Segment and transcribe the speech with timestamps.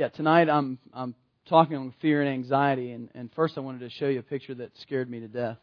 [0.00, 1.14] yeah, tonight I'm I'm
[1.46, 4.54] talking on fear and anxiety, and, and first I wanted to show you a picture
[4.54, 5.58] that scared me to death.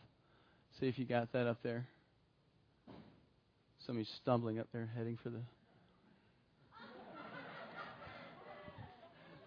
[0.79, 1.88] See if you got that up there.
[3.88, 5.40] Somebody's stumbling up there, heading for the.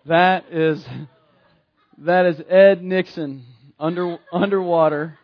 [0.06, 0.84] That is
[1.98, 3.44] that is Ed Nixon
[3.78, 5.16] under underwater.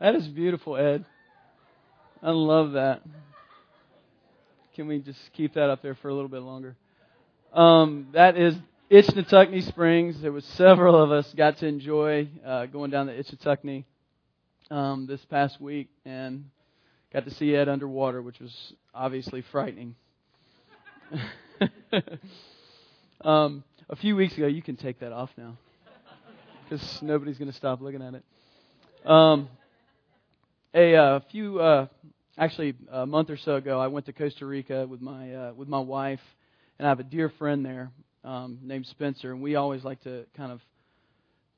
[0.00, 1.04] That is beautiful, Ed.
[2.22, 3.02] I love that.
[4.76, 6.74] Can we just keep that up there for a little bit longer?
[7.56, 8.54] Um, that is
[8.90, 10.20] Ichetucknee Springs.
[10.20, 13.84] There was several of us got to enjoy uh, going down the Ichetucknee
[14.70, 16.50] um, this past week and
[17.14, 19.94] got to see Ed underwater, which was obviously frightening.
[23.22, 25.56] um, a few weeks ago, you can take that off now
[26.68, 29.10] because nobody's going to stop looking at it.
[29.10, 29.48] Um,
[30.74, 31.86] a, a uh, few, uh,
[32.36, 35.68] actually, a month or so ago, I went to Costa Rica with my uh, with
[35.68, 36.20] my wife,
[36.78, 37.90] and I have a dear friend there
[38.24, 40.60] um, named Spencer, and we always like to kind of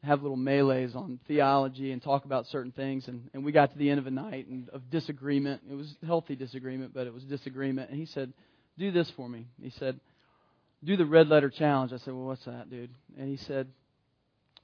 [0.05, 3.09] have little melees on theology and talk about certain things.
[3.09, 5.63] And, and we got to the end of a night and of disagreement.
[5.69, 7.91] It was healthy disagreement, but it was disagreement.
[7.91, 8.33] And he said,
[8.79, 9.99] "Do this for me." He said,
[10.85, 13.67] "Do the red letter challenge." I said, "Well, what's that, dude?" And he said,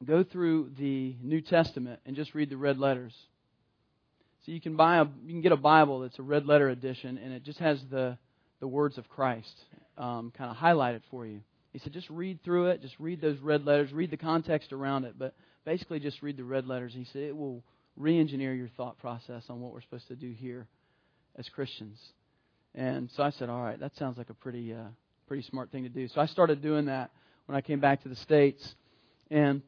[0.04, 3.14] "Go through the New Testament and just read the red letters."
[4.46, 7.18] So you can buy a you can get a Bible that's a red letter edition,
[7.18, 8.18] and it just has the
[8.60, 9.64] the words of Christ
[9.98, 11.40] um, kind of highlighted for you.
[11.72, 15.04] He said just read through it, just read those red letters, read the context around
[15.04, 16.92] it, but basically just read the red letters.
[16.94, 17.62] He said it will
[17.96, 20.66] re-engineer your thought process on what we're supposed to do here
[21.36, 21.98] as Christians.
[22.74, 24.88] And so I said, all right, that sounds like a pretty uh,
[25.26, 26.08] pretty smart thing to do.
[26.08, 27.10] So I started doing that
[27.46, 28.74] when I came back to the states,
[29.30, 29.62] and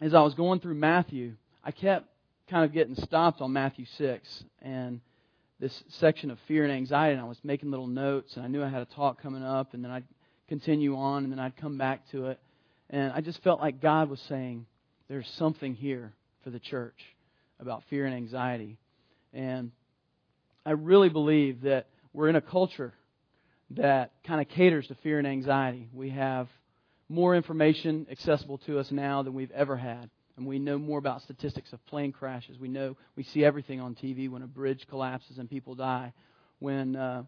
[0.00, 2.06] as I was going through Matthew, I kept
[2.48, 5.00] kind of getting stopped on Matthew 6 and
[5.60, 8.64] this section of fear and anxiety, and I was making little notes, and I knew
[8.64, 10.04] I had a talk coming up, and then I'd
[10.48, 12.40] continue on, and then I'd come back to it.
[12.88, 14.66] And I just felt like God was saying,
[15.08, 16.98] there's something here for the church
[17.60, 18.78] about fear and anxiety.
[19.34, 19.70] And
[20.64, 22.94] I really believe that we're in a culture
[23.70, 25.88] that kind of caters to fear and anxiety.
[25.92, 26.48] We have
[27.08, 31.20] more information accessible to us now than we've ever had and we know more about
[31.20, 32.58] statistics of plane crashes.
[32.58, 36.14] We know we see everything on TV when a bridge collapses and people die.
[36.60, 37.24] When uh,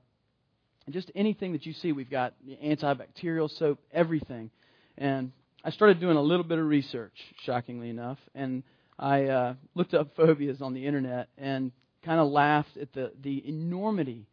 [0.89, 2.33] just anything that you see, we've got
[2.65, 4.51] antibacterial soap, everything.
[4.97, 5.31] And
[5.63, 7.13] I started doing a little bit of research,
[7.45, 8.63] shockingly enough, and
[8.99, 11.71] I uh, looked up phobias on the internet and
[12.03, 14.27] kind of laughed at the the enormity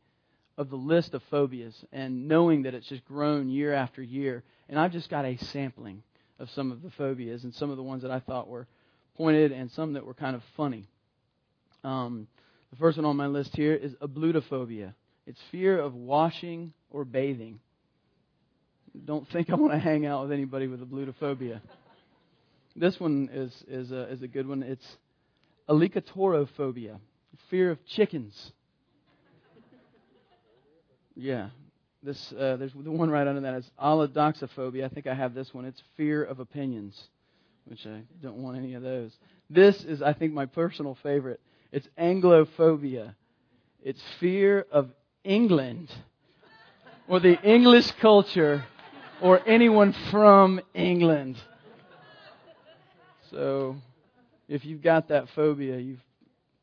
[0.57, 4.43] of the list of phobias and knowing that it's just grown year after year.
[4.69, 6.01] And I've just got a sampling
[6.39, 8.67] of some of the phobias and some of the ones that I thought were
[9.15, 10.87] pointed and some that were kind of funny.
[11.83, 12.27] Um,
[12.71, 14.93] the first one on my list here is ablutophobia.
[15.27, 17.59] It's fear of washing or bathing.
[19.05, 21.61] Don't think I want to hang out with anybody with ablutophobia.
[22.75, 24.63] This one is is a, is a good one.
[24.63, 24.85] It's
[25.67, 26.99] alektorophobia,
[27.49, 28.51] fear of chickens.
[31.15, 31.49] Yeah,
[32.01, 34.85] this uh, there's the one right under that is allodoxophobia.
[34.85, 35.65] I think I have this one.
[35.65, 36.97] It's fear of opinions,
[37.65, 39.11] which I don't want any of those.
[39.49, 41.41] This is, I think, my personal favorite.
[41.71, 43.15] It's Anglophobia.
[43.83, 44.89] It's fear of
[45.23, 45.91] England
[47.07, 48.63] or the English culture
[49.21, 51.37] or anyone from England.
[53.31, 53.75] So,
[54.47, 55.97] if you've got that phobia, you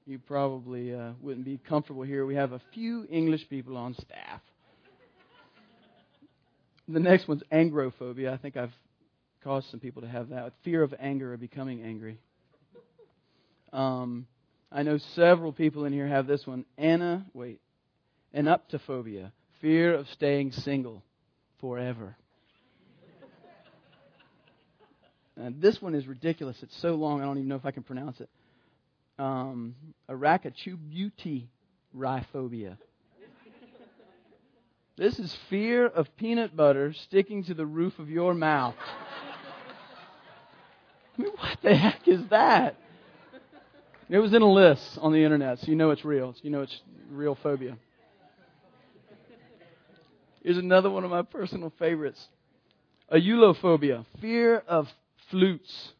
[0.06, 2.24] you probably uh, wouldn't be comfortable here.
[2.24, 4.40] We have a few English people on staff.
[6.88, 8.32] The next one's angrophobia.
[8.32, 8.72] I think I've
[9.42, 10.52] caused some people to have that.
[10.64, 12.18] Fear of anger or becoming angry.
[13.72, 14.26] Um,
[14.70, 16.64] I know several people in here have this one.
[16.78, 17.60] Anna, wait,
[18.34, 19.32] anuptophobia.
[19.60, 21.02] Fear of staying single
[21.60, 22.16] forever.
[25.36, 26.56] and this one is ridiculous.
[26.62, 28.30] It's so long, I don't even know if I can pronounce it.
[29.18, 29.74] Um,
[30.08, 32.76] arachibutyrophobia.
[34.96, 38.74] This is fear of peanut butter sticking to the roof of your mouth.
[41.18, 42.76] I mean, what the heck is that?
[44.08, 46.32] It was in a list on the internet, so you know it's real.
[46.32, 47.76] So you know it's real phobia.
[50.42, 52.24] Here's another one of my personal favorites.
[53.12, 54.88] Aulophobia, fear of
[55.30, 55.92] flutes.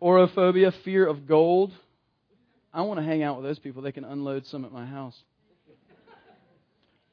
[0.00, 1.72] Aurophobia, fear of gold.
[2.74, 3.82] I want to hang out with those people.
[3.82, 5.16] They can unload some at my house.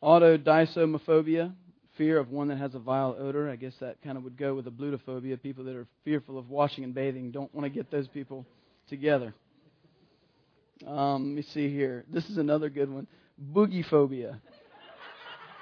[0.01, 1.53] Autodysomophobia,
[1.95, 3.47] fear of one that has a vile odor.
[3.47, 5.39] I guess that kind of would go with the ablutophobia.
[5.39, 8.43] People that are fearful of washing and bathing don't want to get those people
[8.89, 9.35] together.
[10.87, 12.05] Um, let me see here.
[12.11, 13.05] This is another good one.
[13.53, 14.41] Boogie phobia.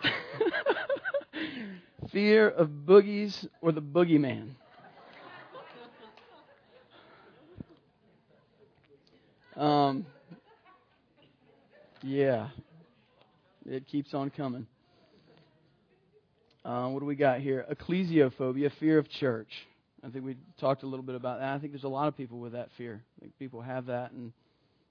[2.14, 4.52] Fear of boogies or the boogeyman?
[9.60, 10.06] Um,
[12.02, 12.48] yeah,
[13.66, 14.66] it keeps on coming.
[16.64, 17.66] Uh, what do we got here?
[17.70, 19.50] Ecclesiophobia, fear of church.
[20.02, 21.54] I think we talked a little bit about that.
[21.54, 23.02] I think there's a lot of people with that fear.
[23.18, 24.32] I think people have that and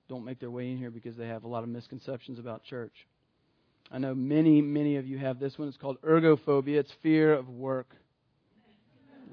[0.07, 2.93] don't make their way in here because they have a lot of misconceptions about church.
[3.91, 5.69] I know many, many of you have this one.
[5.69, 6.77] It's called ergophobia.
[6.81, 7.89] It's fear of work.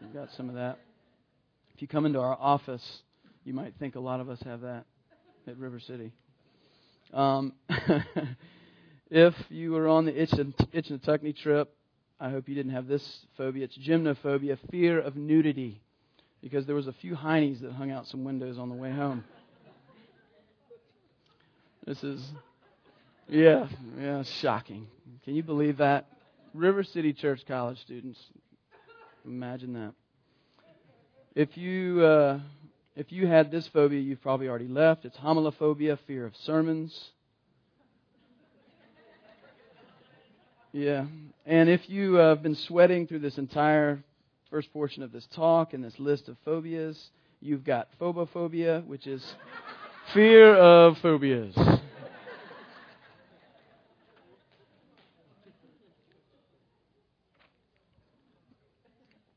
[0.01, 0.79] We've got some of that.
[1.73, 3.01] If you come into our office,
[3.43, 4.85] you might think a lot of us have that
[5.47, 6.11] at River City.
[7.13, 7.53] Um,
[9.09, 11.73] if you were on the Ichetucknee trip,
[12.19, 13.65] I hope you didn't have this phobia.
[13.65, 15.81] It's gymnophobia, fear of nudity,
[16.41, 19.23] because there was a few heinies that hung out some windows on the way home.
[21.85, 22.25] This is,
[23.27, 23.67] yeah,
[23.99, 24.87] yeah, shocking.
[25.23, 26.07] Can you believe that?
[26.53, 28.19] River City Church College students,
[29.25, 29.93] imagine that.
[31.35, 32.39] If you uh,
[32.95, 35.03] if you had this phobia, you've probably already left.
[35.03, 37.11] It's homilophobia, fear of sermons.
[40.71, 41.05] Yeah.
[41.45, 44.03] And if you uh, have been sweating through this entire
[44.49, 47.11] first portion of this talk and this list of phobias,
[47.41, 49.35] you've got phobophobia, which is
[50.13, 51.55] fear of phobias.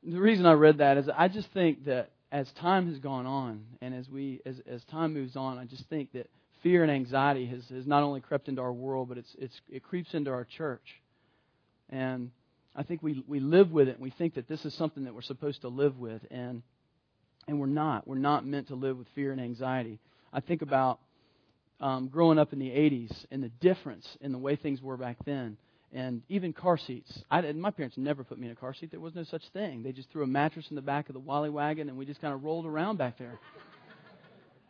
[0.04, 3.64] the reason I read that is I just think that as time has gone on
[3.80, 6.28] and as we as as time moves on, I just think that
[6.62, 9.82] fear and anxiety has, has not only crept into our world, but it's it's it
[9.82, 11.00] creeps into our church.
[11.90, 12.30] And
[12.78, 15.14] I think we, we live with it and we think that this is something that
[15.14, 16.22] we're supposed to live with.
[16.30, 16.62] And,
[17.48, 18.06] and we're not.
[18.06, 19.98] We're not meant to live with fear and anxiety.
[20.32, 21.00] I think about
[21.80, 25.16] um, growing up in the 80s and the difference in the way things were back
[25.24, 25.56] then.
[25.92, 27.22] And even car seats.
[27.30, 28.90] I, my parents never put me in a car seat.
[28.90, 29.82] There was no such thing.
[29.82, 32.20] They just threw a mattress in the back of the Wally wagon and we just
[32.20, 33.38] kind of rolled around back there.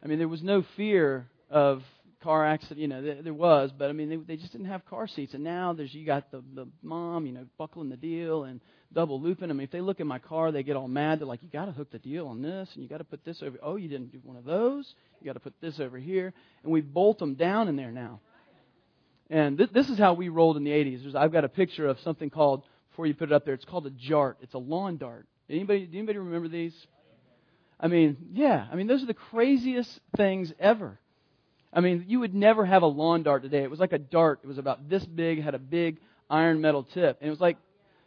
[0.03, 1.82] I mean, there was no fear of
[2.23, 2.79] car accident.
[2.79, 5.35] You know, there, there was, but I mean, they, they just didn't have car seats.
[5.35, 8.61] And now there's you got the the mom, you know, buckling the deal and
[8.93, 9.50] double looping.
[9.50, 11.20] I mean, if they look at my car, they get all mad.
[11.20, 13.25] They're like, you got to hook the deal on this, and you got to put
[13.25, 13.59] this over.
[13.62, 14.94] Oh, you didn't do one of those.
[15.20, 16.32] You got to put this over here,
[16.62, 18.20] and we bolt them down in there now.
[19.31, 21.03] And th- this is how we rolled in the 80s.
[21.03, 23.55] There's, I've got a picture of something called before you put it up there.
[23.55, 24.37] It's called a jart.
[24.41, 25.27] It's a lawn dart.
[25.49, 25.87] Anybody?
[25.87, 26.75] Do anybody remember these?
[27.81, 28.67] I mean, yeah.
[28.71, 30.99] I mean, those are the craziest things ever.
[31.73, 33.63] I mean, you would never have a lawn dart today.
[33.63, 34.41] It was like a dart.
[34.43, 35.99] It was about this big, had a big
[36.31, 37.19] iron metal tip.
[37.21, 37.59] And it was like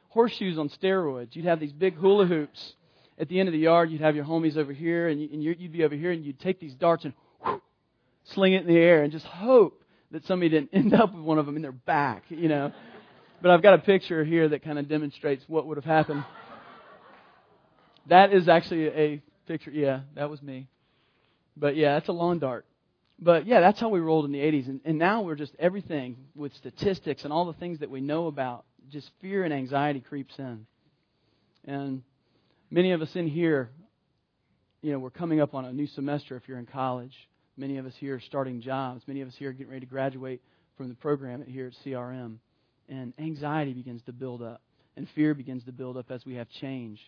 [0.10, 1.36] horseshoes on steroids.
[1.36, 2.74] You'd have these big hula hoops
[3.20, 3.92] at the end of the yard.
[3.92, 6.40] You'd have your homies over here, and, you, and you'd be over here, and you'd
[6.40, 7.14] take these darts and
[7.46, 7.60] whoosh,
[8.26, 9.81] sling it in the air and just hope
[10.12, 12.72] that somebody didn't end up with one of them in their back, you know.
[13.42, 16.24] But I've got a picture here that kind of demonstrates what would have happened.
[18.08, 19.72] That is actually a picture.
[19.72, 20.68] Yeah, that was me.
[21.58, 22.66] But yeah, that's a lawn dart.
[23.20, 24.68] But yeah, that's how we rolled in the 80s.
[24.68, 28.28] And, and now we're just everything with statistics and all the things that we know
[28.28, 30.66] about, just fear and anxiety creeps in.
[31.66, 32.02] And
[32.72, 33.70] many of us in here,
[34.82, 37.14] you know, we're coming up on a new semester if you're in college.
[37.58, 39.04] Many of us here are starting jobs.
[39.08, 40.42] Many of us here are getting ready to graduate
[40.78, 42.38] from the program here at CRM.
[42.90, 44.62] And anxiety begins to build up,
[44.98, 47.00] and fear begins to build up as we have change.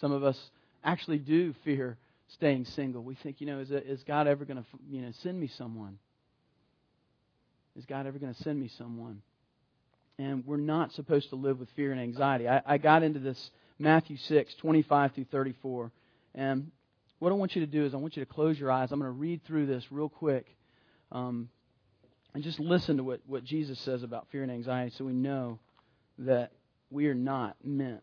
[0.00, 0.38] Some of us
[0.84, 1.96] actually do fear
[2.34, 3.02] staying single.
[3.02, 5.98] We think, you know, is, is God ever going to, you know, send me someone?
[7.76, 9.22] Is God ever going to send me someone?
[10.18, 12.48] And we're not supposed to live with fear and anxiety.
[12.48, 15.90] I, I got into this Matthew 6, 25 through 34.
[16.34, 16.70] And
[17.20, 18.90] what I want you to do is I want you to close your eyes.
[18.90, 20.46] I'm going to read through this real quick.
[21.12, 21.50] Um,
[22.34, 25.58] and just listen to what, what Jesus says about fear and anxiety so we know
[26.18, 26.52] that
[26.90, 28.02] we are not meant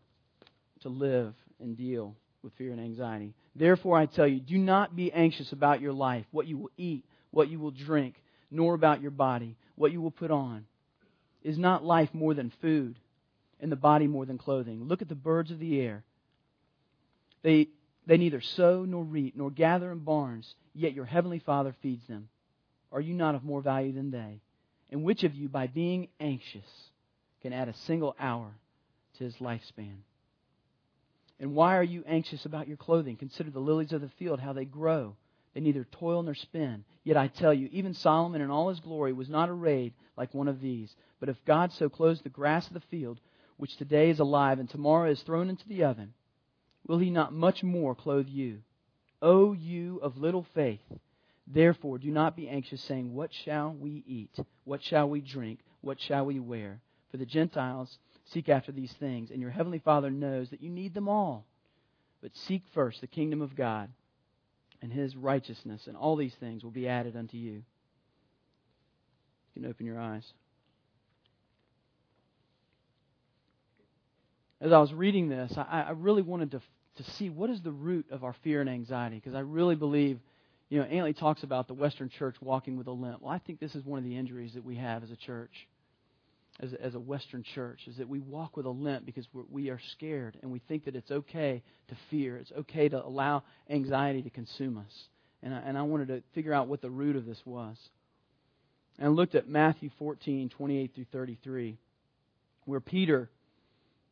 [0.82, 3.34] to live and deal with fear and anxiety.
[3.56, 7.04] Therefore, I tell you, do not be anxious about your life, what you will eat,
[7.30, 8.14] what you will drink,
[8.50, 10.64] nor about your body, what you will put on.
[11.42, 12.98] Is not life more than food,
[13.60, 14.84] and the body more than clothing?
[14.84, 16.04] Look at the birds of the air.
[17.42, 17.68] They,
[18.08, 22.30] they neither sow nor reap nor gather in barns, yet your heavenly Father feeds them.
[22.90, 24.40] Are you not of more value than they?
[24.90, 26.64] And which of you, by being anxious,
[27.42, 28.50] can add a single hour
[29.18, 29.98] to his lifespan?
[31.38, 33.16] And why are you anxious about your clothing?
[33.16, 35.14] Consider the lilies of the field, how they grow.
[35.52, 36.84] They neither toil nor spin.
[37.04, 40.48] Yet I tell you, even Solomon in all his glory was not arrayed like one
[40.48, 40.96] of these.
[41.20, 43.20] But if God so clothes the grass of the field,
[43.58, 46.14] which today is alive and tomorrow is thrown into the oven,
[46.88, 48.62] will he not much more clothe you?
[49.22, 50.80] O you of little faith!
[51.46, 54.36] Therefore, do not be anxious, saying, What shall we eat?
[54.64, 55.60] What shall we drink?
[55.80, 56.80] What shall we wear?
[57.10, 57.98] For the Gentiles
[58.32, 61.46] seek after these things, and your heavenly Father knows that you need them all.
[62.20, 63.90] But seek first the kingdom of God
[64.82, 67.62] and his righteousness, and all these things will be added unto you.
[69.54, 70.24] You can open your eyes.
[74.60, 76.60] As I was reading this, I, I really wanted to,
[76.98, 80.20] to see what is the root of our fear and anxiety, because I really believe,
[80.68, 83.22] you know, Antley talks about the Western church walking with a limp.
[83.22, 85.66] Well, I think this is one of the injuries that we have as a church
[86.60, 89.70] as as a Western church is that we walk with a limp because we're, we
[89.70, 92.36] are scared and we think that it's okay to fear.
[92.36, 95.08] It's okay to allow anxiety to consume us.
[95.42, 97.76] And I, and I wanted to figure out what the root of this was.
[98.98, 101.78] And I looked at Matthew 14, 28 through 33,
[102.64, 103.30] where Peter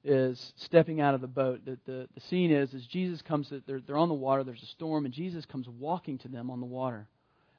[0.04, 1.64] is stepping out of the boat.
[1.64, 4.62] The, the, the scene is, is Jesus comes, to, they're, they're on the water, there's
[4.62, 7.08] a storm, and Jesus comes walking to them on the water.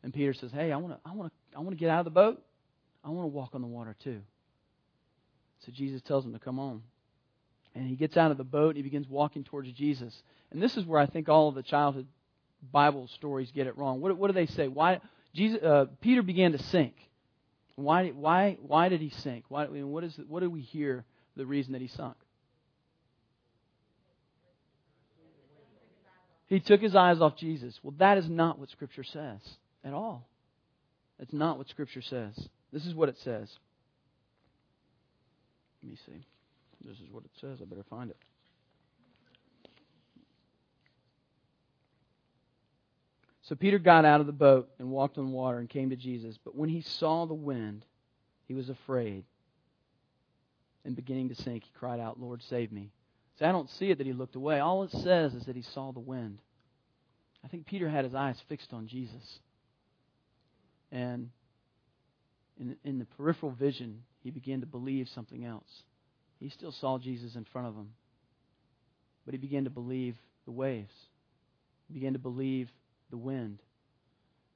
[0.04, 2.12] And Peter says, Hey, I want to I wanna, I wanna get out of the
[2.12, 2.42] boat.
[3.04, 4.22] I want to walk on the water too.
[5.66, 6.84] So Jesus tells him to come on.
[7.74, 10.14] And he gets out of the boat and he begins walking towards Jesus.
[10.52, 12.08] And this is where I think all of the childhood
[12.72, 14.02] Bible stories get it wrong.
[14.02, 14.68] What, what do they say?
[14.68, 15.00] Why
[15.34, 16.96] Jesus, uh, Peter began to sink.
[17.76, 19.46] Why, why, why did he sink?
[19.50, 22.16] Why, what, is, what do we hear the reason that he sunk?
[26.48, 27.78] He took his eyes off Jesus.
[27.84, 29.40] Well, that is not what Scripture says
[29.84, 30.28] at all.
[31.20, 32.48] That's not what Scripture says.
[32.72, 33.50] This is what it says.
[35.84, 36.26] Let me see.
[36.86, 37.60] This is what it says.
[37.62, 38.18] I better find it.
[43.44, 46.38] So Peter got out of the boat and walked on water and came to Jesus.
[46.44, 47.86] But when he saw the wind,
[48.46, 49.24] he was afraid.
[50.84, 52.92] And beginning to sink, he cried out, Lord, save me.
[53.38, 54.60] See, I don't see it that he looked away.
[54.60, 56.40] All it says is that he saw the wind.
[57.44, 59.40] I think Peter had his eyes fixed on Jesus.
[60.92, 61.30] And
[62.60, 65.84] in, in the peripheral vision, he began to believe something else.
[66.40, 67.94] He still saw Jesus in front of him,
[69.26, 70.16] but he began to believe
[70.46, 70.94] the waves.
[71.88, 72.70] He began to believe
[73.10, 73.60] the wind,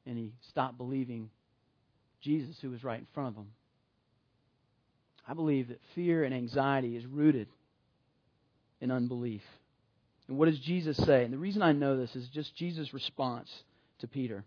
[0.06, 1.30] and he stopped believing
[2.22, 3.48] Jesus, who was right in front of him.
[5.28, 7.48] I believe that fear and anxiety is rooted
[8.82, 9.44] in unbelief.
[10.28, 11.24] And what does Jesus say?
[11.24, 13.50] And the reason I know this is just Jesus' response
[14.00, 14.44] to Peter.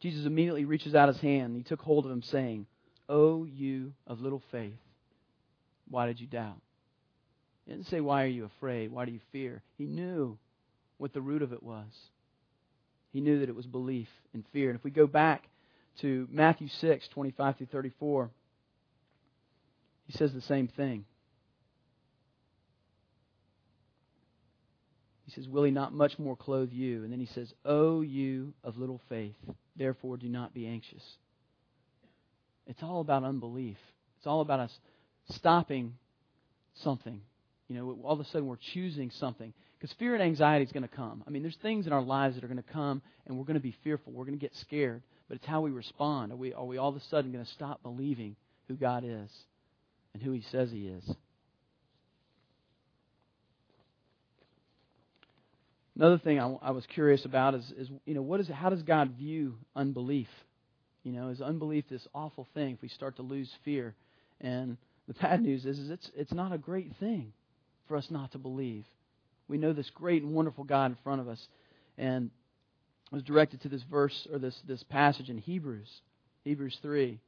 [0.00, 2.66] Jesus immediately reaches out his hand and he took hold of him, saying,
[3.08, 4.78] O you of little faith,
[5.88, 6.60] why did you doubt?
[7.64, 8.92] He didn't say, Why are you afraid?
[8.92, 9.62] Why do you fear?
[9.76, 10.38] He knew
[10.98, 11.86] what the root of it was.
[13.12, 14.70] He knew that it was belief and fear.
[14.70, 15.44] And if we go back
[16.00, 18.30] to Matthew 6, 25 through 34,
[20.06, 21.04] he says the same thing.
[25.34, 27.04] Says, Will he not much more clothe you?
[27.04, 29.36] And then he says, O you of little faith,
[29.76, 31.02] therefore do not be anxious.
[32.66, 33.76] It's all about unbelief.
[34.18, 34.78] It's all about us
[35.30, 35.94] stopping
[36.82, 37.20] something.
[37.68, 39.52] You know, all of a sudden we're choosing something.
[39.78, 41.22] Because fear and anxiety is going to come.
[41.26, 43.54] I mean, there's things in our lives that are going to come, and we're going
[43.54, 44.12] to be fearful.
[44.12, 45.02] We're going to get scared.
[45.28, 46.32] But it's how we respond.
[46.32, 48.36] Are we, are we all of a sudden going to stop believing
[48.68, 49.30] who God is
[50.12, 51.04] and who He says He is?
[55.96, 58.82] Another thing I, I was curious about is, is, you know, what is how does
[58.82, 60.28] God view unbelief?
[61.04, 63.94] You know, is unbelief this awful thing if we start to lose fear?
[64.40, 67.32] And the bad news is, is it's, it's not a great thing
[67.86, 68.84] for us not to believe.
[69.46, 71.46] We know this great and wonderful God in front of us.
[71.98, 72.30] And
[73.12, 75.88] I was directed to this verse or this, this passage in Hebrews,
[76.42, 77.20] Hebrews 3,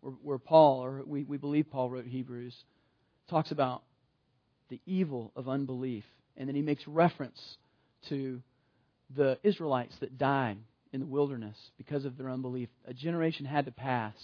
[0.00, 2.54] where, where Paul, or we, we believe Paul wrote Hebrews,
[3.30, 3.82] talks about
[4.68, 6.04] the evil of unbelief.
[6.36, 7.56] And then he makes reference
[8.08, 8.42] to
[9.14, 10.58] the Israelites that died
[10.92, 12.68] in the wilderness because of their unbelief.
[12.86, 14.14] A generation had to pass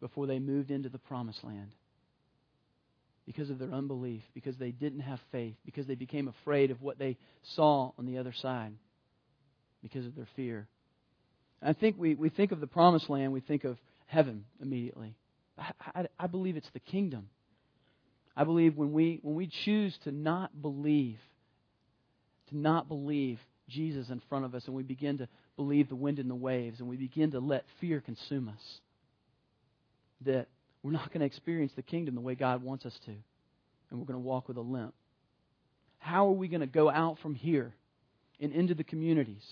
[0.00, 1.72] before they moved into the promised land
[3.26, 6.98] because of their unbelief, because they didn't have faith, because they became afraid of what
[6.98, 7.16] they
[7.54, 8.72] saw on the other side,
[9.82, 10.66] because of their fear.
[11.62, 15.14] I think we, we think of the promised land, we think of heaven immediately.
[15.56, 17.28] I, I, I believe it's the kingdom.
[18.36, 21.18] I believe when we, when we choose to not believe,
[22.52, 26.18] to not believe Jesus in front of us, and we begin to believe the wind
[26.18, 28.80] and the waves, and we begin to let fear consume us,
[30.22, 30.46] that
[30.82, 33.10] we're not going to experience the kingdom the way God wants us to,
[33.90, 34.94] and we're going to walk with a limp.
[35.98, 37.72] How are we going to go out from here
[38.40, 39.44] and into the communities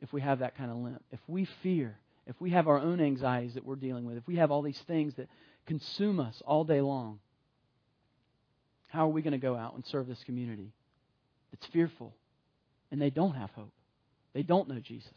[0.00, 1.02] if we have that kind of limp?
[1.12, 4.36] If we fear, if we have our own anxieties that we're dealing with, if we
[4.36, 5.28] have all these things that
[5.66, 7.20] consume us all day long,
[8.88, 10.72] how are we going to go out and serve this community
[11.52, 12.14] that's fearful
[12.90, 13.72] and they don't have hope?
[14.34, 15.12] They don't know Jesus.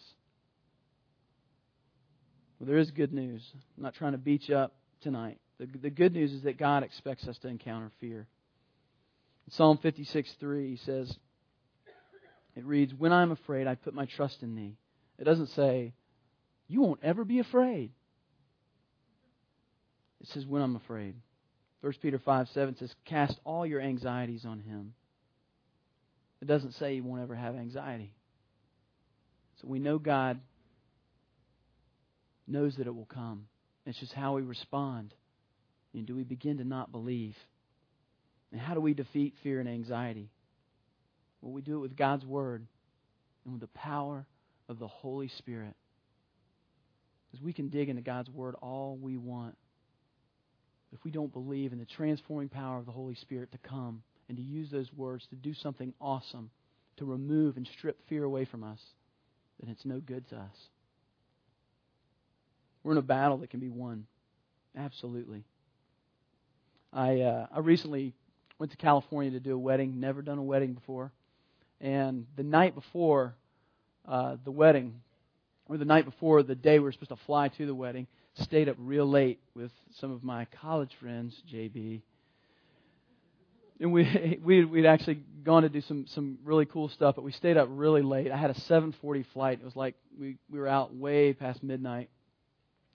[2.59, 3.41] Well, there is good news.
[3.77, 6.83] I'm not trying to beat you up tonight, The, the good news is that God
[6.83, 8.27] expects us to encounter fear.
[9.45, 11.15] In Psalm 56 3 he says,
[12.55, 14.77] it reads, When I'm afraid, I put my trust in thee.
[15.19, 15.93] It doesn't say,
[16.67, 17.91] You won't ever be afraid.
[20.21, 21.15] It says, When I'm afraid.
[21.81, 24.93] 1 Peter 5 7 says, Cast all your anxieties on him.
[26.41, 28.13] It doesn't say you won't ever have anxiety.
[29.61, 30.39] So we know God
[32.47, 33.47] knows that it will come.
[33.85, 35.13] It's just how we respond.
[35.93, 37.35] And do we begin to not believe?
[38.51, 40.29] And how do we defeat fear and anxiety?
[41.41, 42.65] Well, we do it with God's Word
[43.45, 44.25] and with the power
[44.67, 45.75] of the Holy Spirit.
[47.31, 49.55] Because we can dig into God's Word all we want.
[50.91, 54.38] If we don't believe in the transforming power of the Holy Spirit to come and
[54.38, 56.50] to use those words to do something awesome,
[56.98, 58.79] to remove and strip fear away from us,
[59.60, 60.55] then it's no good to us.
[62.84, 64.05] We're in a battle that can be won.
[64.77, 65.44] Absolutely.
[66.94, 68.13] I uh, I recently
[68.60, 70.00] went to California to do a wedding.
[70.00, 71.12] Never done a wedding before.
[71.82, 73.36] And the night before
[74.08, 75.01] uh, the wedding,
[75.67, 78.70] or the night before the day we were supposed to fly to the wedding, stayed
[78.70, 82.01] up real late with some of my college friends, JB.
[83.79, 87.32] And we we we'd actually gone to do some some really cool stuff, but we
[87.32, 88.32] stayed up really late.
[88.32, 89.60] I had a 7:40 flight.
[89.62, 92.10] It was like we we were out way past midnight,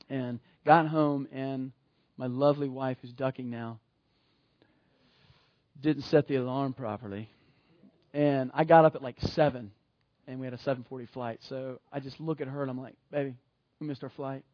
[0.09, 1.73] and got home and
[2.17, 3.79] my lovely wife, who's ducking now,
[5.81, 7.31] didn't set the alarm properly
[8.13, 9.71] and I got up at like seven,
[10.27, 11.41] and we had a 7:40 flight.
[11.49, 13.37] So I just look at her and I'm like, "Baby,
[13.79, 14.45] we missed our flight."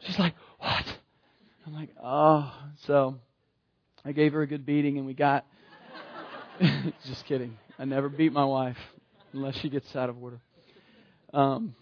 [0.00, 0.98] She's like, "What?"
[1.66, 2.52] I'm like, "Oh."
[2.86, 3.18] So
[4.04, 5.46] I gave her a good beating, and we got.
[7.06, 7.56] just kidding.
[7.78, 8.76] I never beat my wife
[9.32, 10.40] unless she gets out of order.
[11.32, 11.74] Um,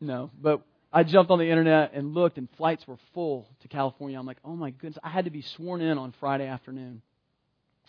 [0.00, 0.62] no, but
[0.92, 4.18] I jumped on the internet and looked, and flights were full to California.
[4.18, 4.98] I'm like, oh my goodness!
[5.02, 7.02] I had to be sworn in on Friday afternoon,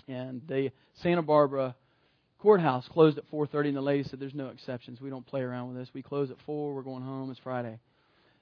[0.08, 0.72] and the
[1.04, 1.76] Santa Barbara
[2.40, 5.00] courthouse closed at 4:30, and the lady said, "There's no exceptions.
[5.00, 5.94] We don't play around with this.
[5.94, 6.74] We close at four.
[6.74, 7.30] We're going home.
[7.30, 7.80] It's Friday."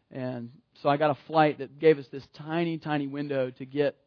[0.10, 0.52] And
[0.82, 3.98] so I got a flight that gave us this tiny, tiny window to get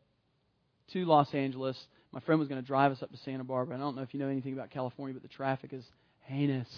[0.92, 1.76] to Los Angeles.
[2.12, 3.76] My friend was going to drive us up to Santa Barbara.
[3.76, 5.84] I don't know if you know anything about California, but the traffic is
[6.20, 6.68] heinous.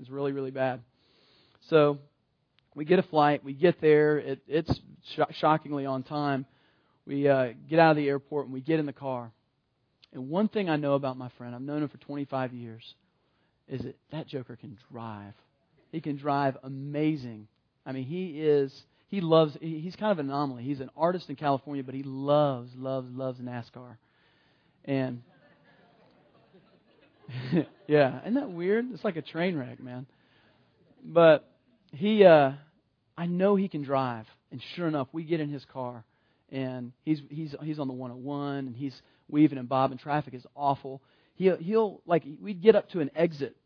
[0.00, 0.80] It's really, really bad.
[1.68, 1.98] So
[2.74, 3.44] we get a flight.
[3.44, 4.18] We get there.
[4.18, 4.72] It, it's
[5.14, 6.46] sh- shockingly on time.
[7.06, 9.32] We uh, get out of the airport and we get in the car.
[10.12, 12.94] And one thing I know about my friend, I've known him for 25 years,
[13.68, 15.34] is that that joker can drive.
[15.92, 17.48] He can drive amazing.
[17.84, 18.72] I mean, he is,
[19.08, 20.62] he loves, he's kind of an anomaly.
[20.62, 23.96] He's an artist in California, but he loves, loves, loves NASCAR.
[24.84, 25.22] And,
[27.86, 28.86] yeah, isn't that weird?
[28.92, 30.06] It's like a train wreck, man.
[31.04, 31.48] But
[31.92, 32.52] he, uh,
[33.16, 34.26] I know he can drive.
[34.50, 36.04] And sure enough, we get in his car,
[36.50, 38.94] and he's he's he's on the 101, and he's
[39.28, 39.98] weaving and bobbing.
[39.98, 41.02] Traffic is awful.
[41.34, 43.56] He'll, he'll like we'd get up to an exit,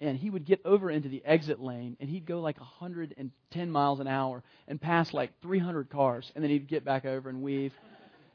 [0.00, 4.00] and he would get over into the exit lane, and he'd go like 110 miles
[4.00, 7.72] an hour and pass like 300 cars, and then he'd get back over and weave.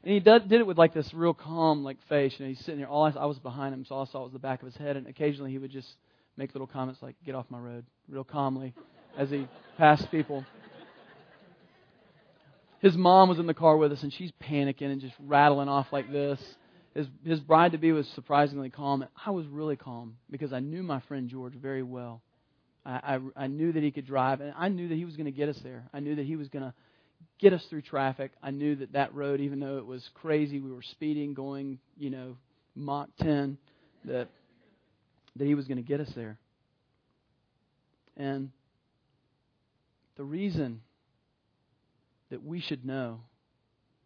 [0.04, 2.34] And he did, it with like this real calm like face.
[2.38, 2.88] You know, he's sitting there.
[2.88, 4.76] All I, I was behind him, so all I saw was the back of his
[4.76, 5.88] head, and occasionally he would just
[6.36, 8.74] make little comments like "Get off my road," real calmly,
[9.16, 9.46] as he
[9.78, 10.44] passed people
[12.82, 15.86] his mom was in the car with us and she's panicking and just rattling off
[15.92, 16.40] like this
[16.94, 19.06] his his bride to be was surprisingly calm.
[19.24, 22.22] I was really calm because I knew my friend George very well.
[22.84, 25.26] I, I, I knew that he could drive, and I knew that he was going
[25.26, 25.84] to get us there.
[25.94, 26.74] I knew that he was going to
[27.38, 28.32] get us through traffic.
[28.42, 32.10] I knew that that road, even though it was crazy, we were speeding, going, you
[32.10, 32.36] know,
[32.74, 33.56] Mach 10,
[34.04, 34.28] that
[35.36, 36.38] that he was going to get us there.
[38.16, 38.50] And
[40.16, 40.82] the reason
[42.30, 43.20] that we should know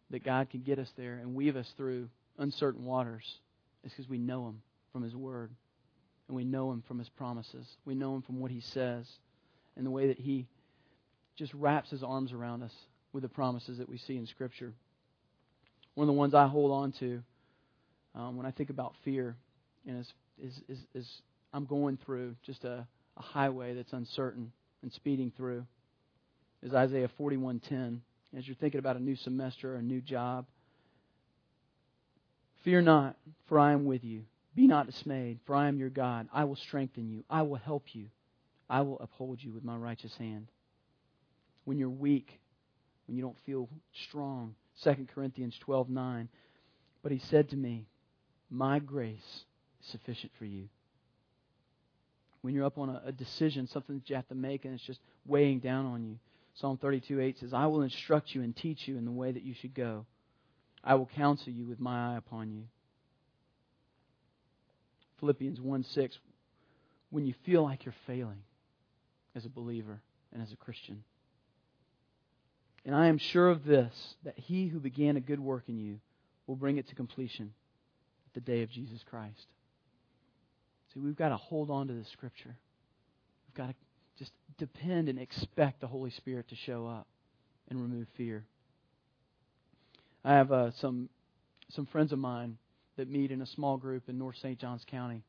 [0.09, 3.23] that God can get us there and weave us through uncertain waters
[3.83, 5.51] is because we know Him from His Word.
[6.27, 7.67] And we know Him from His promises.
[7.85, 9.07] We know Him from what He says
[9.75, 10.47] and the way that He
[11.35, 12.73] just wraps His arms around us
[13.13, 14.73] with the promises that we see in Scripture.
[15.95, 17.23] One of the ones I hold on to
[18.13, 19.35] um, when I think about fear
[19.87, 21.21] and is, is, is, is
[21.53, 25.65] I'm going through just a, a highway that's uncertain and speeding through
[26.63, 27.99] is Isaiah 41:10.
[28.37, 30.45] As you're thinking about a new semester, or a new job,
[32.67, 34.23] Fear not, for I am with you.
[34.53, 36.27] Be not dismayed, for I am your God.
[36.33, 37.23] I will strengthen you.
[37.29, 38.07] I will help you.
[38.69, 40.49] I will uphold you with my righteous hand.
[41.63, 42.41] When you're weak,
[43.05, 44.53] when you don't feel strong,
[44.83, 46.27] 2 Corinthians 12:9.
[47.03, 47.87] But he said to me,
[48.49, 49.45] "My grace
[49.79, 50.67] is sufficient for you."
[52.41, 54.83] When you're up on a, a decision, something that you have to make, and it's
[54.83, 56.19] just weighing down on you.
[56.55, 59.53] Psalm 32:8 says, "I will instruct you and teach you in the way that you
[59.53, 60.05] should go."
[60.87, 62.63] I will counsel you with my eye upon you.
[65.19, 66.17] Philippians 1 6,
[67.09, 68.41] when you feel like you're failing
[69.35, 69.99] as a believer
[70.31, 71.03] and as a Christian.
[72.85, 75.99] And I am sure of this, that he who began a good work in you
[76.47, 77.51] will bring it to completion
[78.27, 79.45] at the day of Jesus Christ.
[80.93, 82.55] See, we've got to hold on to the scripture.
[83.49, 83.75] We've got to
[84.17, 87.07] just depend and expect the Holy Spirit to show up
[87.69, 88.45] and remove fear.
[90.27, 91.07] I have uh, some
[91.69, 92.57] some friends of mine
[92.97, 94.59] that meet in a small group in North St.
[94.59, 95.23] Johns County,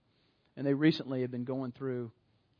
[0.56, 2.10] and they recently have been going through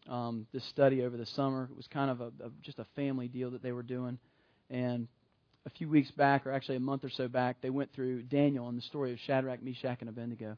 [0.08, 1.68] um, this study over the summer.
[1.68, 4.20] It was kind of a, a, just a family deal that they were doing,
[4.70, 5.08] and
[5.66, 8.68] a few weeks back, or actually a month or so back, they went through Daniel
[8.68, 10.56] and the story of Shadrach, Meshach, and Abednego,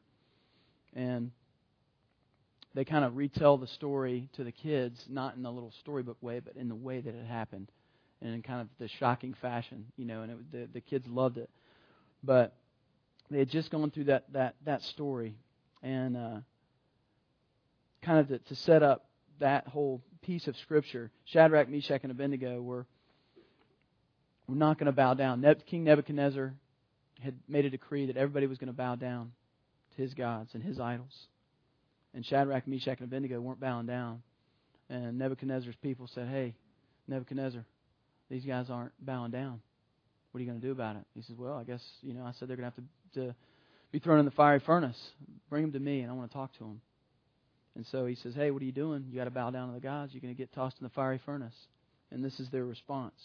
[0.95, 1.31] and
[2.75, 6.41] they kind of retell the story to the kids, not in a little storybook way,
[6.41, 7.71] but in the way that it happened,
[8.21, 10.21] and in kind of the shocking fashion, you know.
[10.21, 11.49] And it, the the kids loved it,
[12.23, 12.55] but
[13.29, 15.35] they had just gone through that that that story,
[15.81, 16.37] and uh,
[18.01, 19.05] kind of to, to set up
[19.39, 21.11] that whole piece of scripture.
[21.25, 22.85] Shadrach, Meshach, and Abednego were
[24.47, 25.43] were not going to bow down.
[25.65, 26.53] King Nebuchadnezzar
[27.21, 29.31] had made a decree that everybody was going to bow down
[29.95, 31.27] to his gods and his idols.
[32.13, 34.21] And Shadrach, Meshach, and Abednego weren't bowing down.
[34.89, 36.55] And Nebuchadnezzar's people said, Hey,
[37.07, 37.63] Nebuchadnezzar,
[38.29, 39.61] these guys aren't bowing down.
[40.31, 41.03] What are you going to do about it?
[41.13, 43.35] He says, Well, I guess, you know, I said they're going to have to, to
[43.91, 45.11] be thrown in the fiery furnace.
[45.49, 46.81] Bring them to me, and I want to talk to them.
[47.75, 49.05] And so he says, Hey, what are you doing?
[49.09, 50.13] You got to bow down to the gods.
[50.13, 51.55] You're going to get tossed in the fiery furnace.
[52.11, 53.15] And this is their response.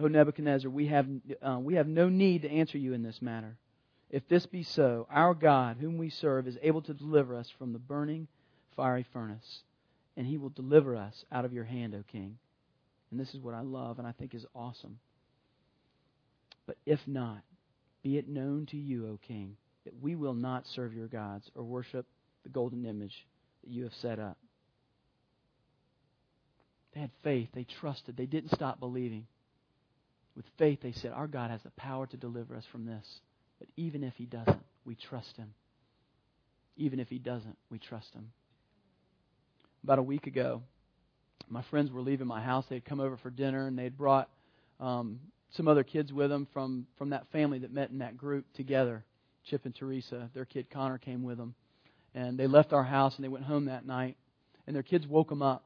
[0.00, 1.06] O Nebuchadnezzar, we have,
[1.42, 3.56] uh, we have no need to answer you in this matter.
[4.10, 7.72] If this be so, our God, whom we serve, is able to deliver us from
[7.72, 8.28] the burning
[8.76, 9.62] fiery furnace,
[10.16, 12.38] and he will deliver us out of your hand, O king.
[13.10, 14.98] And this is what I love and I think is awesome.
[16.66, 17.42] But if not,
[18.02, 21.64] be it known to you, O king, that we will not serve your gods or
[21.64, 22.06] worship
[22.42, 23.26] the golden image
[23.62, 24.36] that you have set up.
[26.94, 27.48] They had faith.
[27.54, 28.16] They trusted.
[28.16, 29.26] They didn't stop believing.
[30.36, 33.06] With faith, they said, Our God has the power to deliver us from this.
[33.58, 35.54] But even if He doesn't, we trust Him.
[36.76, 38.30] Even if He doesn't, we trust Him.
[39.82, 40.62] About a week ago,
[41.50, 42.64] my friends were leaving my house.
[42.68, 44.28] They'd come over for dinner, and they'd brought
[44.80, 45.20] um,
[45.52, 49.04] some other kids with them from, from that family that met in that group together.
[49.48, 51.54] Chip and Teresa, their kid Connor came with them.
[52.14, 54.16] And they left our house and they went home that night.
[54.66, 55.64] And their kids woke them up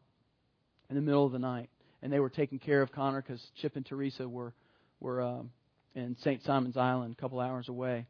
[0.89, 1.69] in the middle of the night.
[2.03, 4.53] And they were taking care of Connor because Chip and Teresa were,
[5.01, 5.51] were um,
[5.95, 6.43] in St.
[6.45, 8.07] Simon's Island, a couple hours away.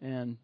[0.00, 0.36] And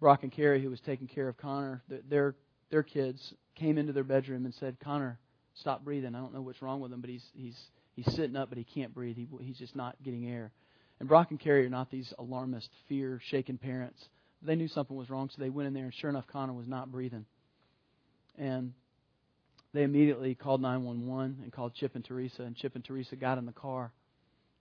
[0.00, 2.34] Brock and Carrie, who was taking care of Connor, their
[2.70, 5.18] their kids came into their bedroom and said, "Connor,
[5.60, 6.14] stop breathing.
[6.14, 7.56] I don't know what's wrong with him, but he's he's
[7.94, 9.16] he's sitting up, but he can't breathe.
[9.16, 10.52] He, he's just not getting air."
[11.00, 14.08] And Brock and Carrie are not these alarmist, fear-shaken parents.
[14.42, 16.66] They knew something was wrong, so they went in there, and sure enough, Connor was
[16.66, 17.24] not breathing.
[18.36, 18.72] And
[19.74, 23.46] they immediately called 911 and called Chip and Teresa, and Chip and Teresa got in
[23.46, 23.92] the car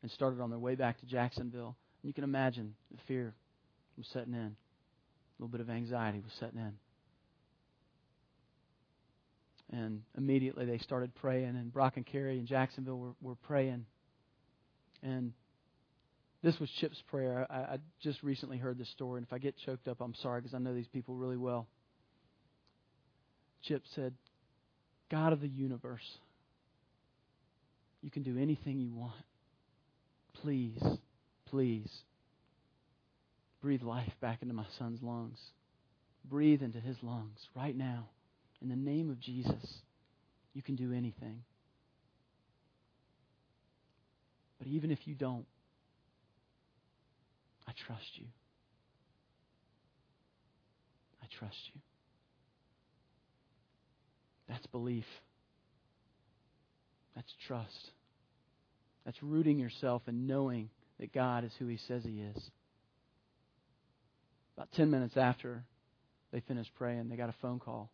[0.01, 1.75] and started on their way back to Jacksonville.
[2.01, 3.33] And you can imagine the fear
[3.97, 4.39] was setting in.
[4.39, 6.73] A little bit of anxiety was setting in.
[9.71, 13.85] And immediately they started praying, and Brock and Carrie in Jacksonville were, were praying.
[15.03, 15.33] And
[16.41, 17.45] this was Chip's prayer.
[17.49, 20.41] I, I just recently heard this story, and if I get choked up, I'm sorry
[20.41, 21.67] because I know these people really well.
[23.63, 24.13] Chip said,
[25.11, 26.17] God of the universe,
[28.01, 29.15] you can do anything you want
[30.41, 30.81] please,
[31.49, 31.89] please
[33.61, 35.39] breathe life back into my son's lungs.
[36.25, 38.09] Breathe into his lungs right now.
[38.61, 39.81] In the name of Jesus,
[40.53, 41.43] you can do anything.
[44.57, 45.45] But even if you don't,
[47.67, 48.25] I trust you.
[51.21, 51.81] I trust you.
[54.47, 55.05] That's belief.
[57.15, 57.91] That's trust.
[59.05, 62.51] That's rooting yourself and knowing that God is who He says He is.
[64.55, 65.63] About 10 minutes after
[66.31, 67.91] they finished praying, they got a phone call.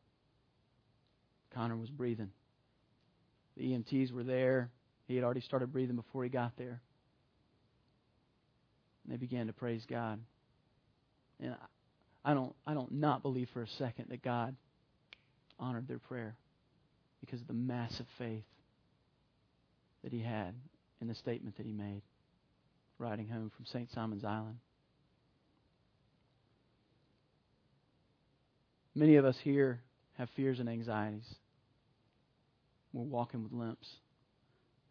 [1.54, 2.32] Connor was breathing.
[3.58, 4.72] The EMTs were there.
[5.08, 6.82] He had already started breathing before he got there.
[9.04, 10.20] And they began to praise God.
[11.40, 11.56] And
[12.24, 14.56] I don't, I don't not believe for a second that God
[15.60, 16.36] honored their prayer
[17.20, 18.44] because of the massive faith
[20.04, 20.54] that he had
[21.02, 22.02] in the statement that he made
[22.98, 23.92] riding home from St.
[23.92, 24.58] Simon's Island.
[28.96, 29.82] Many of us here
[30.18, 31.26] have fears and anxieties.
[32.94, 33.90] We're walking with limps.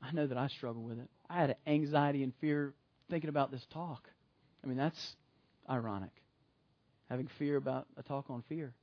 [0.02, 1.08] I know that I struggle with it.
[1.30, 2.74] I had anxiety and fear
[3.08, 4.08] thinking about this talk.
[4.62, 5.16] I mean, that's
[5.70, 6.10] ironic.
[7.08, 8.74] Having fear about a talk on fear.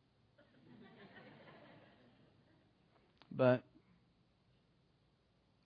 [3.32, 3.62] but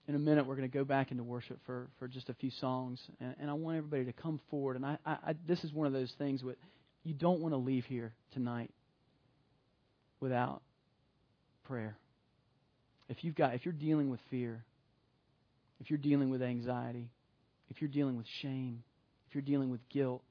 [0.08, 2.50] in a minute, we're going to go back into worship for, for just a few
[2.50, 3.00] songs.
[3.20, 4.76] And, and I want everybody to come forward.
[4.76, 6.58] And I, I, I, this is one of those things that
[7.04, 8.70] you don't want to leave here tonight
[10.20, 10.62] without
[11.64, 11.96] prayer.
[13.08, 14.64] If you've got, if you're dealing with fear,
[15.80, 17.10] if you're dealing with anxiety,
[17.70, 18.82] if you're dealing with shame,
[19.28, 20.22] if you're dealing with guilt,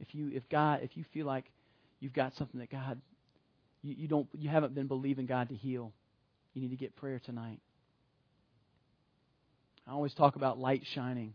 [0.00, 1.44] if you, if God, if you feel like
[2.00, 3.00] you've got something that God,
[3.82, 5.92] you, you don't, you haven't been believing God to heal,
[6.54, 7.60] you need to get prayer tonight.
[9.86, 11.34] I always talk about light shining.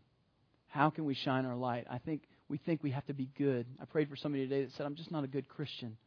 [0.68, 1.86] How can we shine our light?
[1.90, 3.66] I think we think we have to be good.
[3.82, 5.98] I prayed for somebody today that said, I'm just not a good Christian.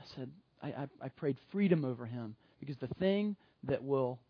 [0.00, 0.30] I said,
[0.62, 4.20] I, I, I prayed freedom over him because the thing that will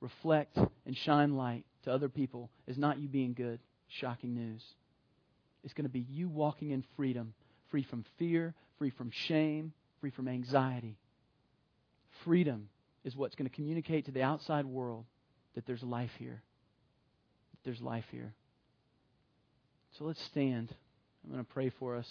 [0.00, 3.60] reflect and shine light to other people is not you being good.
[3.88, 4.62] Shocking news.
[5.62, 7.32] It's going to be you walking in freedom,
[7.70, 10.98] free from fear, free from shame, free from anxiety.
[12.24, 12.68] Freedom
[13.04, 15.04] is what's going to communicate to the outside world
[15.54, 16.42] that there's life here.
[17.52, 18.34] That there's life here.
[19.98, 20.74] So let's stand.
[21.24, 22.10] I'm going to pray for us.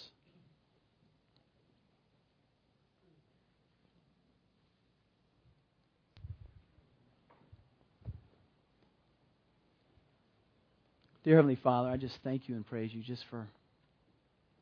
[11.24, 13.48] Dear Heavenly Father, I just thank you and praise you just for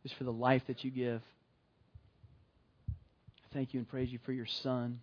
[0.05, 1.21] just for the life that you give.
[2.89, 5.01] I thank you and praise you for your Son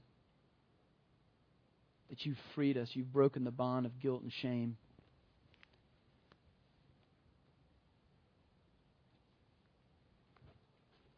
[2.09, 2.87] that you've freed us.
[2.93, 4.77] You've broken the bond of guilt and shame.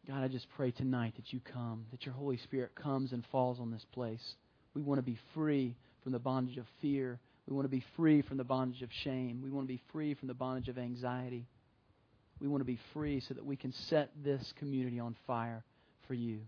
[0.07, 3.59] God, I just pray tonight that you come, that your Holy Spirit comes and falls
[3.59, 4.33] on this place.
[4.73, 7.19] We want to be free from the bondage of fear.
[7.51, 9.41] We want to be free from the bondage of shame.
[9.43, 11.45] We want to be free from the bondage of anxiety.
[12.39, 15.63] We want to be free so that we can set this community on fire
[16.07, 16.39] for you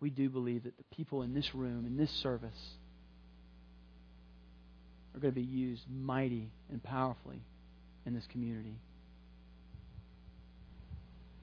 [0.00, 2.50] we do believe that the people in this room, in this service,
[5.14, 7.40] are going to be used mighty and powerfully
[8.04, 8.76] in this community.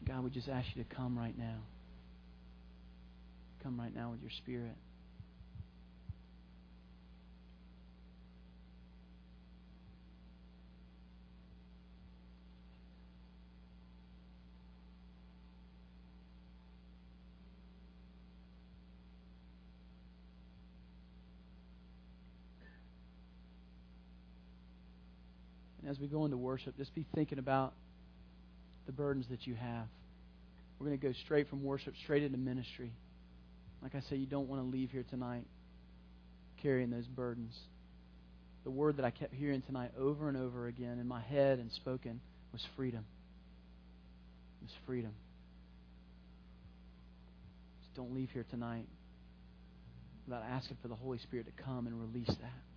[0.08, 1.58] God, we just ask you to come right now.
[3.64, 4.76] Come right now with your spirit.
[25.94, 27.74] As we go into worship, just be thinking about
[28.88, 29.86] the burdens that you have.
[30.80, 32.92] We're going to go straight from worship straight into ministry.
[33.82, 35.46] Like I say, you don't want to leave here tonight
[36.62, 37.54] carrying those burdens.
[38.64, 41.72] The word that I kept hearing tonight over and over again in my head and
[41.74, 42.20] spoken
[42.52, 43.06] was freedom.
[44.62, 45.12] It was freedom.
[47.84, 48.88] Just don't leave here tonight
[50.26, 52.73] without asking for the Holy Spirit to come and release that.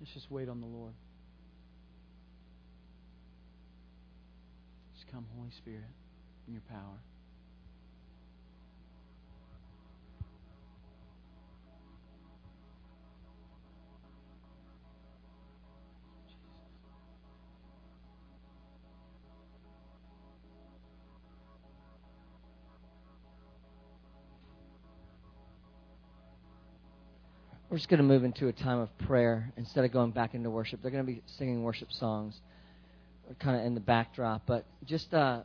[0.00, 0.94] Let's just wait on the Lord.
[4.94, 5.84] Just come, Holy Spirit,
[6.48, 6.98] in your power.
[27.70, 30.50] We're just going to move into a time of prayer instead of going back into
[30.50, 30.82] worship.
[30.82, 32.34] They're going to be singing worship songs,
[33.38, 34.42] kind of in the backdrop.
[34.44, 35.42] But just, uh,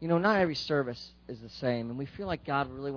[0.00, 2.94] you know, not every service is the same, and we feel like God really.